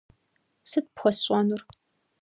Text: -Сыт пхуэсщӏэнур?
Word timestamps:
-Сыт 0.69 0.85
пхуэсщӏэнур? 0.95 1.61